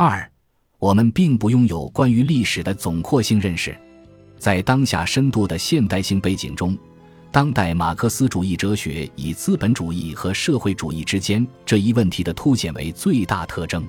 [0.00, 0.30] 二，
[0.78, 3.76] 我们并不拥有关于历史的总括性认识，
[4.38, 6.78] 在当下深度的现代性背景中，
[7.32, 13.84] 当代马克思主义哲学以资本主义和社会主义之间这一问题的凸显为最大特征。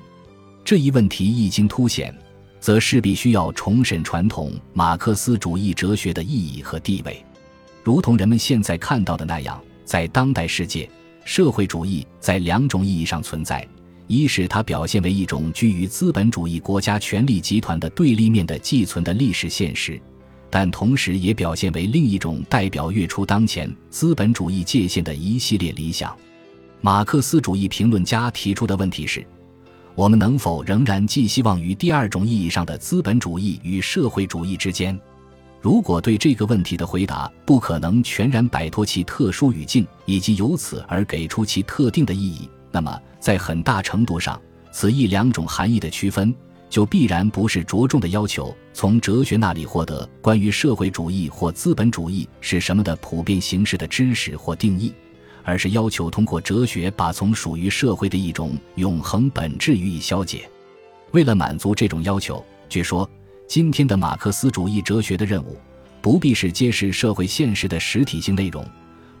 [0.64, 2.12] 这一问题一经凸显，
[2.58, 7.24] 则势必需要重审传统马克思主义哲学的意义和地位。
[7.84, 10.90] 如同人们现在看到的那样，在当代世界，
[11.24, 13.64] 社会主义在两种意义上存在。
[14.10, 20.02] 一是它表现为一种居于资本主义国家权力集团的对立面的寄存的历史现实，
[20.50, 26.12] 但同时也表现为另一种代表跃出当前资本主义界限的一系列理想。
[26.80, 29.24] 马克思主义评论家提出的问题是：
[29.94, 35.00] 我们能否仍然寄希望于第二种意义上的资本主义与社会主义之间？
[35.60, 42.50] 如果对这个问题的回答不可能全然摆脱其特殊语境，以及由此而给出其特定的意义。
[42.72, 44.40] 那么，在很大程度上，
[44.72, 46.34] 此一两种含义的区分，
[46.68, 54.92] 就必然不是着重的要求从哲学那里获得关于社会主义或资本主义是什么的普遍形式的知识或定义，
[55.42, 60.48] 而是要求通过哲学把从属于社会的一种永恒本质予以消解。
[61.10, 63.08] 为了满足这种要求，据说
[63.48, 65.58] 今天的马克思主义哲学的任务，
[66.00, 68.64] 不必是揭示社会现实的实体性内容。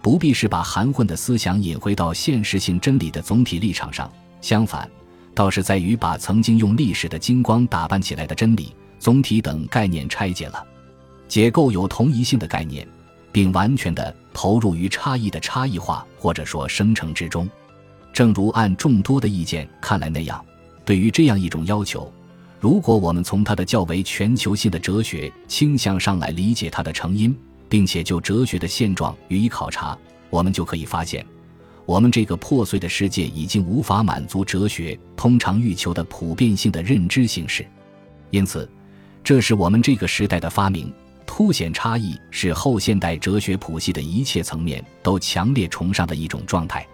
[0.02, 4.90] 不必是把含混的思想引回到现实性真理的总体立场上，相反，
[5.34, 10.66] 倒是在于把曾经用历史的金光打扮起来的真理、总体等概念拆解了，
[11.28, 12.86] 解构有同一性的概念，
[13.30, 17.48] 并完全的投入于差异的差异化或者说生成之中。
[18.12, 20.42] 正如按众多的意见看来那样，
[20.84, 22.10] 对于这样一种要求，
[22.58, 27.36] 如果我们从它的较为全球性的哲学倾向上来理解它的成因。
[27.70, 29.96] 并且就哲学的现状予以考察，
[30.28, 31.24] 我们就可以发现，
[31.86, 37.64] 我们这个破碎的世界已经无法满足哲学通常欲求的普遍性的认知形式。
[38.30, 38.68] 因此，
[39.22, 40.92] 这是我们这个时代的发明，
[41.24, 46.86] 凸显差异是后现代哲学谱系的一切层面都强烈崇尚的一种状态。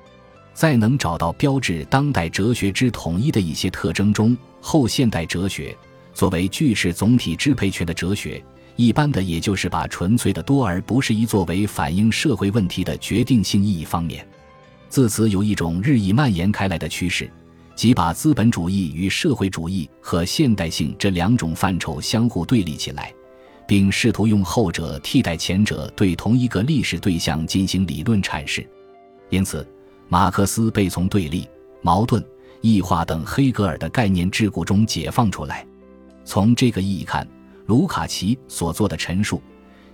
[0.53, 5.77] 在能找到标志当代哲学之统一的一些特征中，后现代哲学
[6.13, 8.43] 作为句式总体支配权的哲学。
[8.77, 14.27] 一般的，也就是把纯粹的多而不是一作为反映社会问题的决定性意义方面，
[14.91, 17.31] 自此有一种日益蔓延开来的趋势，
[17.75, 23.11] 即把资本主义与社会主义和现代性这两种范畴相互对立起来，
[23.67, 28.67] 并试图用后者替代前者对同一个历史对象进行理论阐释。
[29.31, 29.67] 因此，
[30.09, 31.49] 马克思被从对立、
[31.81, 32.23] 矛盾、
[32.61, 35.67] 异化等黑格尔的概念桎梏中解放出来。
[36.27, 37.27] 从这个意义看。
[37.67, 39.43] 卢卡奇所做的陈述，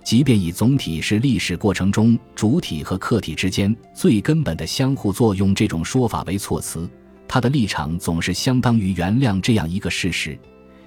[0.03, 6.87] 即便以总体是历史过程中主体和客体之间最根本的相互作用这种说法为措辞，
[7.27, 10.37] 他的立场总是相当于原谅这样一个事实，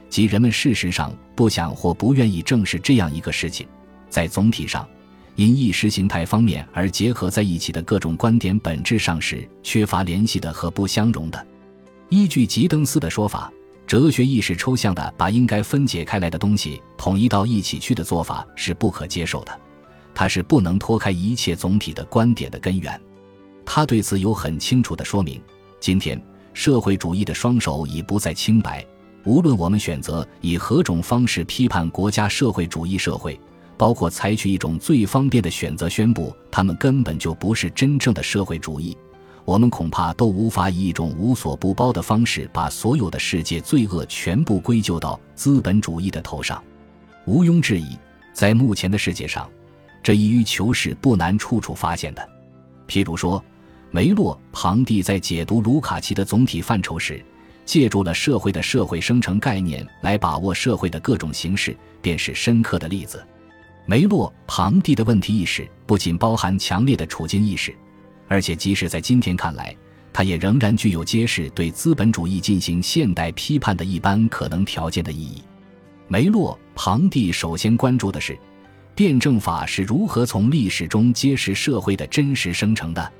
[0.08, 3.66] 即人们事实上不想或不愿意正视这样一个事情：
[4.08, 4.88] 在总体上，
[5.34, 11.46] 因意识形态方面而结合在一起的各种观点本质上是缺乏联系的和不相容的。
[12.10, 13.52] 依据吉登斯的说法。
[13.86, 19.60] 哲学意识抽象的把应该分解开来的东西统一到一起去的做法是不可接受的，
[20.12, 23.00] 它是不能脱开一切总体的观点的根源。
[23.64, 25.40] 他对此有很清楚的说明。
[25.78, 26.20] 今天，
[26.52, 28.84] 社会主义的双手已不再清白。
[29.24, 33.38] 无论我们选择以何种方式批判国家社会主义社会，
[33.76, 38.96] 包括采取一种最方便的选择，宣布他们根本就不是真正的社会主义。
[39.46, 46.60] 我们恐怕都无法以一种无所不包的方式，把所有的世界罪恶全部归咎到资本主义的头上。
[47.26, 47.96] 毋庸置疑，
[48.32, 49.48] 在目前的世界上，
[50.02, 52.28] 这一于求是不难处处发现的。
[52.88, 53.42] 譬如说，
[53.92, 57.24] 梅洛庞蒂在解读卢卡奇的总体范畴时，
[57.64, 63.24] 借助了社会的社会生成概念来把握社会的各种形式，便是深刻的例子。
[63.86, 67.72] 梅洛庞蒂的问题意识不仅包含强烈的处境意识。
[68.28, 69.74] 而且，即使在今天看来，
[70.12, 75.42] 它也仍然具有揭示对资本主义进行现代批判的一般可能条件的意义。
[76.08, 78.38] 梅洛庞蒂首先关注的是，
[78.94, 83.12] 辩证法是如何从历史中揭示社会的真实生成的。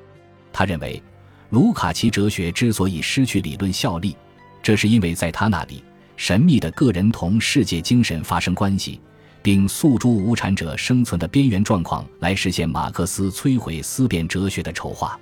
[0.53, 1.03] 他认为，
[1.51, 4.17] 卢卡奇哲学之所以失去理论效力，
[4.63, 5.85] 这是因为在他那里，
[6.17, 9.01] 神秘的个人同世界精神发生关系。
[9.47, 15.17] 并诉诸无产者生存的边缘状况来实现马克思摧毁思辨哲学的筹划。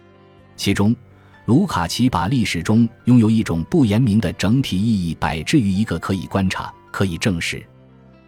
[0.57, 0.97] 其中，
[1.45, 7.63] 卢卡奇把历史中拥有一种不言明的整体意义摆置于一个可以观察、可以证实、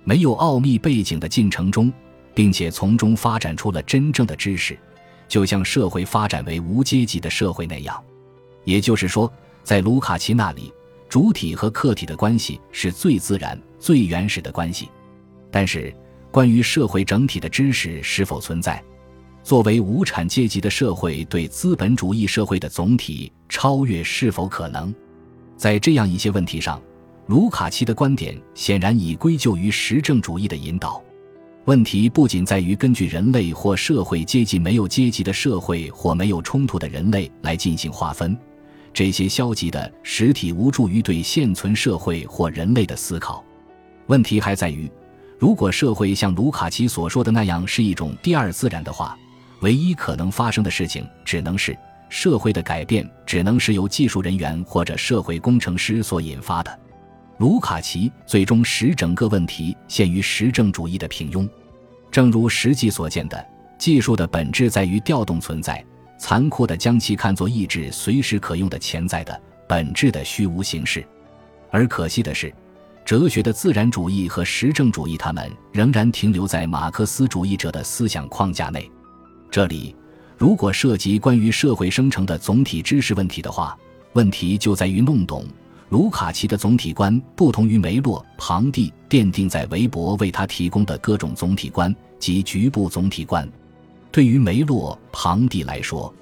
[0.04, 1.90] 没有奥秘背景的进程中，
[2.34, 4.78] 并且从中发展出了真正的知识，
[5.26, 7.98] 就像社会发展为无阶级的社会那样。
[8.64, 9.32] 也就是说，
[9.62, 10.70] 在卢卡奇那里，
[11.08, 14.90] 主体和客体的关系是最自然、最原始的关系。
[15.50, 15.94] 但是，
[16.30, 18.82] 关于社会整体的知识是否存在，
[19.42, 24.94] 作为无产阶级的社会对资本主义社会的总体超越是否可能，
[25.56, 26.82] 在这样一些问题上，
[27.28, 31.02] 卢卡奇的观点显然已归咎于实证主义的引导。
[31.64, 38.36] 问题不仅在于根据人类或社会阶级没有阶级的社会或没有冲突的人类来进行划分，
[38.92, 43.42] 这些消极的实体无助于对现存社会或人类的思考。
[44.08, 44.90] 问题还在于。
[45.38, 49.16] 如果社会像卢卡奇所说的那样是一种第二自然的话，
[49.60, 51.76] 唯一可能发生的事情只能是
[52.08, 56.78] 社会的改变只能是由技术人员或者社会工程师所引发的。
[57.38, 61.46] 卢卡奇最终使整个问题陷于实证主义的平庸。
[62.10, 63.46] 正如实际所见的，
[63.78, 65.84] 技术的本质在于调动存在，
[66.18, 69.38] 残酷地将其看作意志随时可用的潜在的
[69.68, 71.06] 本质的虚无形式。
[71.70, 72.50] 而可惜的是。
[73.06, 78.90] 哲学的自然主义和实证主义，他们仍然停留在马克思主义者的思想框架内。
[79.48, 79.94] 这里，
[80.36, 83.78] 如果涉及关于社会生成的总体知识问题的话，
[84.14, 85.46] 问题就在于弄懂
[85.90, 93.48] 卢卡奇的总体观不同于梅洛庞蒂奠定在韦伯为他提供的各种总体观及局部总体观。
[94.10, 96.12] 对于梅洛庞蒂来说，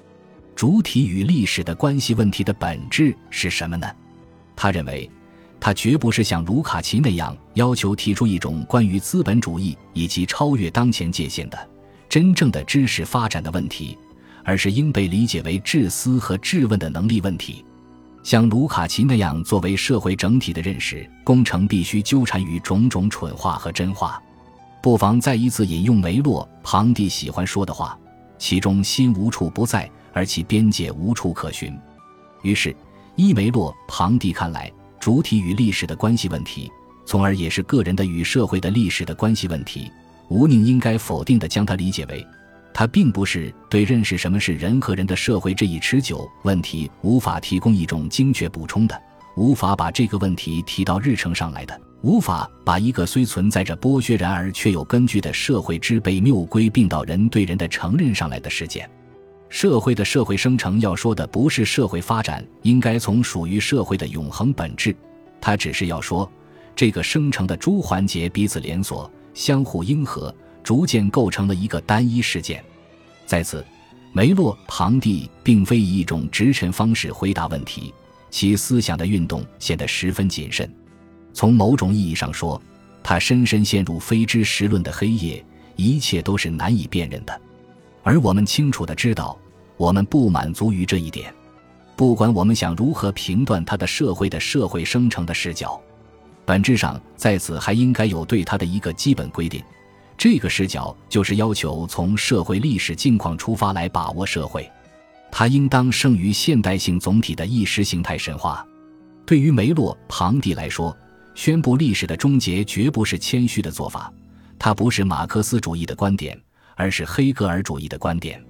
[0.55, 3.91] 主体与历史的关系问题的本质是什么呢？
[4.55, 5.09] 他认为。
[5.59, 11.69] 他绝不是像卢卡奇那样要求提出一种关于资本主义以及超越当前界限的
[12.07, 13.97] 真正的知识发展的问题，
[14.43, 17.65] 而是应被理解为智思和质问的能力问题。
[18.21, 24.21] 像卢卡奇那样作为社会整体的认识工程，必须纠缠于种种蠢话和真话。
[24.81, 27.97] 不妨再一次引用梅洛庞蒂喜欢说的话
[28.37, 31.75] ：“其中心无处不在，而其边界无处可寻。”
[32.43, 32.75] 于是，
[33.15, 34.71] 依梅洛庞蒂看来。
[35.05, 36.67] 主体与历史的关系问题，
[37.05, 39.87] 从而也是个人的与社会的历史的关系问题。
[40.29, 42.25] 吴宁应该否定地将它理解为，
[42.73, 48.99] 它并不是对认识什么是人和人的社会这一持久问题无法提供一种精确补充的，
[49.37, 58.89] 无法把这个问题提到日程上来的，无法把一个虽存在着剥削然而却有根据的社会之被谬归并到人对人的承认上来的事件。
[59.49, 64.95] 社会的社会生成要说的不是社会发展应该从属于社会的永恒本质，
[65.39, 66.29] 它只是要说
[66.75, 70.33] 这个生成的诸环节彼此连锁、相互应和，
[70.63, 72.63] 逐渐构成了一个单一事件。
[73.25, 73.65] 在此，
[74.11, 77.93] 梅洛庞蒂并非以一种直陈方式回答问题，
[78.29, 80.69] 其思想的运动显得十分谨慎。
[81.33, 82.61] 从某种意义上说，
[83.03, 85.45] 他深深陷入非知识论的黑夜，
[85.75, 87.41] 一切都是难以辨认的。
[88.05, 89.37] 而我们清楚的知道。
[89.77, 91.35] 我们不满足于这一点，
[91.97, 95.77] 不管我们想如何评断他的社会的社会生成的视角，
[96.45, 99.61] 本质上在此还应该有对他的一个基本规定。
[100.17, 104.71] 这个视角就是要求从社会历史境况出发来把握社会，
[105.29, 108.65] 它应当胜于现代性总体的意识形态神话。
[109.25, 110.95] 对于梅洛庞蒂来说，
[111.33, 114.09] 宣布历史的终结绝不是谦虚的做法，
[114.57, 116.39] 它不是马克思主义的观点，
[116.75, 118.43] 而是黑格尔主义的观点。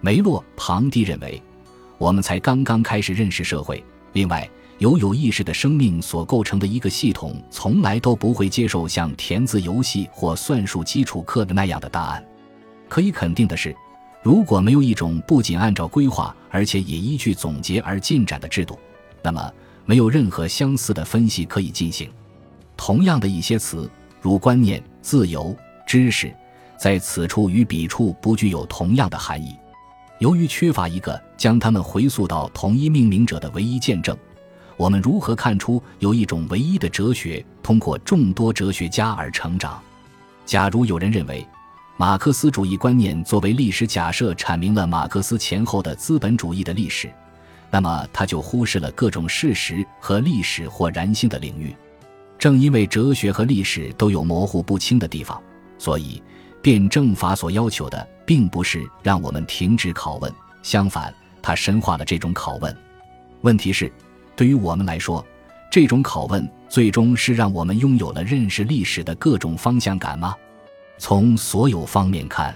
[0.00, 1.42] 梅洛庞蒂认为，
[1.98, 3.82] 我们才刚刚开始认识社会。
[4.12, 4.48] 另外，
[4.78, 12.24] 由有意识的生命所构成的一个系统，从来都不会接受像填字游戏或算术基础课的那样的答案。
[12.88, 13.74] 可以肯定的是，
[14.22, 18.78] 如果没有一种不仅按照规划，而且也依据总结而进展的制度，
[19.22, 19.52] 那么
[19.86, 22.10] 没有任何相似的分析可以进行。
[22.76, 23.88] 同样的一些词，
[24.20, 26.34] 如观念、自由、知识，
[26.82, 29.54] 在此处与彼处不具有同样的含义。
[30.18, 34.18] 由于缺乏一个将他们回溯到同一命名者的唯一见证，
[34.76, 39.80] 我们如何看出有一种唯一的哲学通过众多哲学家而成长？
[40.44, 41.46] 假如有人认为，
[41.96, 47.08] 马克思主义观念作为历史假设阐明了马克思前后的资本主义的历史，
[47.70, 51.72] 那么他就忽视了各种事实和历史或然性的领域。
[52.40, 55.40] 正因为哲学和历史都有模糊不清的地方，
[55.78, 56.20] 所以。
[56.62, 62.74] 辩证法所要求的，并不是让我们停止拷问，相反，它深化了这种拷问。
[63.40, 63.92] 问题是，
[64.36, 65.24] 对于我们来说，
[65.68, 70.36] 这种拷问最终是让我们拥有了认识历史的各种方向感吗？
[70.98, 72.54] 从所有方面看，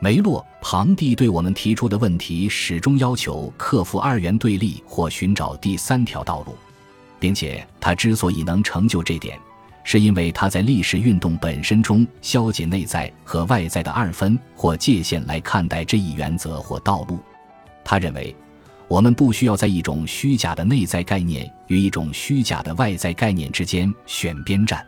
[0.00, 6.56] 梅洛庞蒂对我们提出的问题始终要求克服二元对立或寻找第三条道路，
[7.20, 9.38] 并且他之所以能成就这点。
[9.88, 17.20] 是因为他在历史运动本身中消解内在和外在的二分或界限来看待这一原则或道路。
[17.84, 18.34] 他认为，
[18.88, 24.84] 我们不需要在一种虚假的内在概念与一种虚假的外在概念之间选边站。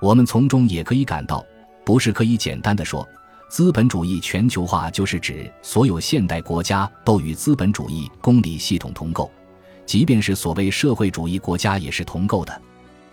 [0.00, 1.44] 我们从中也可以感到，
[1.84, 3.06] 不是可以简单的说，
[3.50, 9.28] 资本主义全球化就是指所有现代国家都与资本主义公理系统同构，
[9.84, 12.62] 即便是所谓社会主义国家也是同构的。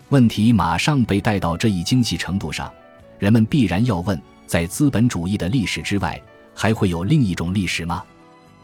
[0.10, 2.72] 问题马上被带到这一经济程度上，
[3.18, 6.22] 人们必然要问：在资本主义的历史之外，
[6.54, 8.04] 还会有另一种历史吗？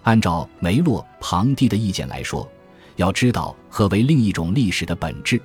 [0.04, 2.48] 按照梅洛庞蒂的意见来说，
[2.96, 5.42] 要知道何为另一种历史的本质，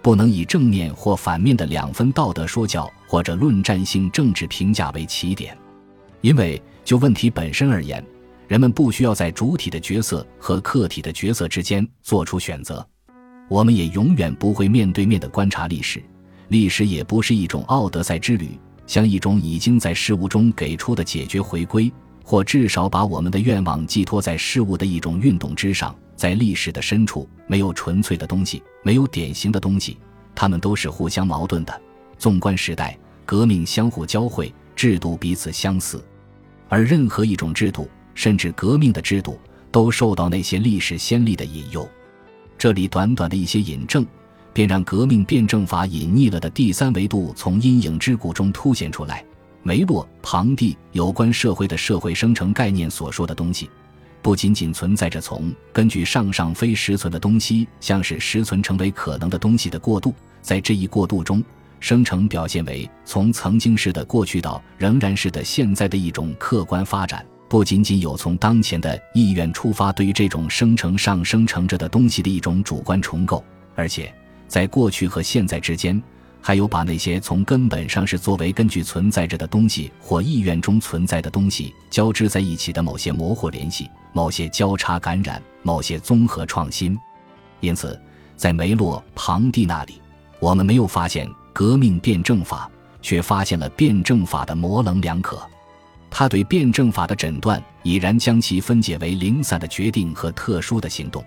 [0.00, 5.56] 不能以正面或反面的两分道德说教或者论战性政治评价为起点，
[6.20, 8.04] 因为就问题本身而言，
[8.46, 12.86] 人们不需要在主体的角色和客体的角色之间做出选择。
[13.50, 16.00] 我们也永远不会面对面的观察历史，
[16.48, 21.92] 历史也不是一种奥德赛之旅，像一种已经在事物中给出的解决回归。
[22.22, 29.98] 或至少把我们的愿望寄托在事物的一种运动之上，在历史的深处，没有纯粹的东西，没有典型的东西，
[30.32, 31.82] 它们都是互相矛盾的。
[32.18, 36.00] 纵观时代，革命相互交汇，制度彼此相似，
[36.68, 39.36] 而任何一种制度，甚至革命的制度，
[39.72, 41.88] 都受到那些历史先例的引诱。
[42.60, 44.06] 这里短短的一些引证，
[44.52, 49.24] 便让革命辩证法隐匿了的第三维度从阴影之谷中凸显出来。
[49.62, 53.70] 梅洛庞蒂有关社会的社会生成概念所说的东西，
[54.20, 61.42] 不仅仅存在着从根据上上非实存的东西，向是实存成为可能的东西的过渡，在这一过渡中，
[61.78, 74.14] 生成表现为从曾经式的过去到仍然是的现在的一种客观发展，不仅仅有从当前的意愿出发，对于这种生成上生成着的东西的一种主观重构，而且
[74.46, 76.00] 在过去和现在之间。
[76.40, 86.96] 还有把那些从根本上是作为根据存在着的东西或意愿中存在的东西交织在一起的某些模糊联系、某些交叉感染、某些综合创新。
[87.60, 88.00] 因此，
[88.36, 90.00] 在梅洛庞蒂那里，
[90.38, 92.70] 我们没有发现革命辩证法，
[93.02, 95.38] 却发现了辩证法的模棱两可。
[96.10, 101.24] 他对辩证法的诊断已然将其分解为零散的决定和特殊的行动。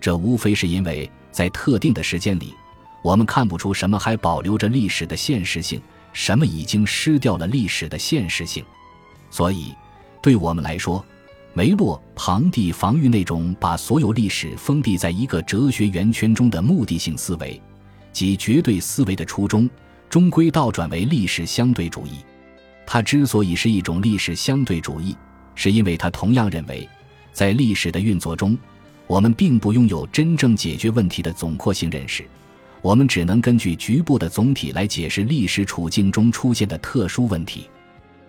[0.00, 2.54] 这无非是因为在特定的时间里。
[3.02, 8.64] 我们看不出什么还保留着历史的现实性，什么已经失掉了历史的现实性。
[9.28, 9.74] 所以，
[10.22, 11.04] 对我们来说，
[11.52, 17.60] 梅洛庞蒂防御那种把所有历史封闭在一个哲学圆圈中的目的性思维，
[18.12, 19.68] 即绝对思维的初衷，
[20.08, 22.20] 终归倒转为历史相对主义。
[22.92, 25.16] 它之所以是一种历史相对主义，
[25.54, 26.86] 是因为他同样认为，
[27.32, 28.54] 在历史的运作中，
[29.06, 32.22] 我们并不拥有真正解决问题的总括性认识。
[32.82, 37.66] 我们只能根据局部的总体来解释历史处境中出现的特殊问题。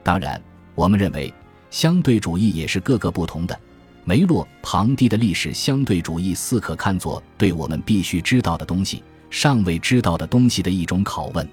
[0.02, 0.42] 当然，
[0.76, 1.34] 我们认为
[1.70, 3.60] 相对主义也是各个不同的。
[4.06, 11.46] 梅洛庞蒂的历史相对主义似可看作对我们必须知道的东西、尚未知道的东西的一种拷问。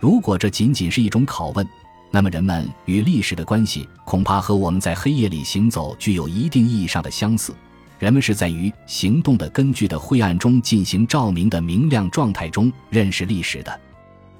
[0.00, 1.64] 如果这仅仅是一种拷问，
[2.10, 7.54] 那么人们与历史的关系恐怕和我们在黑夜里行走具有一定意义上的相似。
[8.00, 13.80] 人们是在于行动的根据的晦暗中进行照明的明亮状态中认识历史的，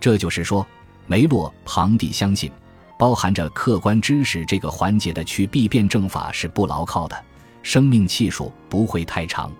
[0.00, 0.66] 这就是说，
[1.06, 2.50] 梅洛庞蒂相信，
[2.98, 7.24] 包含着客观知识这个环节的去避辩证法是不牢靠的，
[7.62, 9.52] 生命气数不会太长。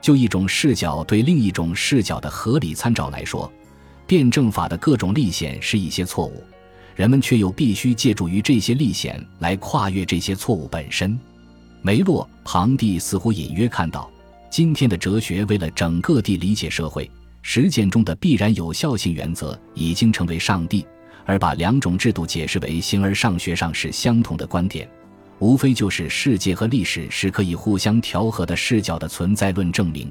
[0.00, 3.52] 就一种视角对另一种视角的合理参照来说，
[4.06, 6.42] 辩证法的各种立显是一些错误，
[6.94, 11.18] 人们却又必须借助于这些历险来跨越这些错误本身。
[11.82, 14.10] 梅洛庞蒂似乎隐约看到，
[14.50, 17.10] 今天的哲学为了整个地理解社会
[17.42, 20.86] 实践中的必然有效性原则，已经成为上帝，
[21.26, 24.88] 而把两种制度解释为形而上学上是相同的观点，
[25.40, 30.10] 无非就是世界和历史是可以互相调和的视角的存在论证明。